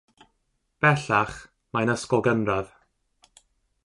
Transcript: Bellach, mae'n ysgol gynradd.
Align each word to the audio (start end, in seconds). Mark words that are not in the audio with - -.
Bellach, 0.85 1.35
mae'n 1.77 1.93
ysgol 1.97 2.23
gynradd. 2.29 2.73